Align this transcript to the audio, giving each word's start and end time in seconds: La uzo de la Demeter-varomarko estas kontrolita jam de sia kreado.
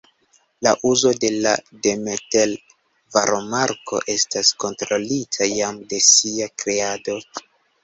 La 0.67 0.71
uzo 0.91 1.11
de 1.23 1.29
la 1.43 1.51
Demeter-varomarko 1.87 4.01
estas 4.15 4.53
kontrolita 4.65 5.51
jam 5.55 5.81
de 5.95 6.03
sia 6.09 6.51
kreado. 6.65 7.19